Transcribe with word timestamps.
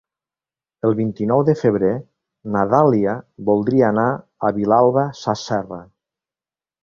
El 0.87 0.93
vint-i-nou 0.99 1.43
de 1.49 1.53
febrer 1.59 1.91
na 2.55 2.63
Dàlia 2.71 3.13
voldria 3.49 3.85
anar 3.95 4.07
a 4.49 4.53
Vilalba 4.57 5.03
Sasserra. 5.23 5.81